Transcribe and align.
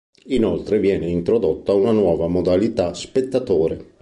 Inoltre 0.29 0.79
viene 0.79 1.05
introdotta 1.05 1.75
una 1.75 1.91
nuova 1.91 2.27
modalità 2.27 2.91
spettatore. 2.95 3.89